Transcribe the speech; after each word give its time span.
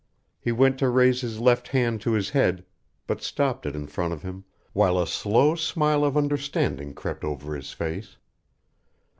He 0.39 0.51
went 0.51 0.79
to 0.79 0.89
raise 0.89 1.21
his 1.21 1.39
left 1.39 1.67
hand 1.67 2.01
to 2.01 2.13
his 2.13 2.31
head, 2.31 2.65
but 3.05 3.21
stopped 3.21 3.67
it 3.67 3.75
in 3.75 3.85
front 3.85 4.13
of 4.13 4.23
him, 4.23 4.45
while 4.73 4.97
a 4.99 5.05
slow 5.05 5.53
smile 5.53 6.03
of 6.03 6.17
understanding 6.17 6.95
crept 6.95 7.23
over 7.23 7.53
his 7.55 7.71
face. 7.71 8.17